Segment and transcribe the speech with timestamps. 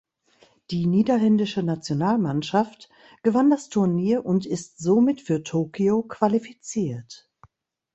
[0.71, 2.89] Die niederländische Nationalmannschaft
[3.21, 7.29] gewann das Turnier und ist somit für Tokio qualifiziert.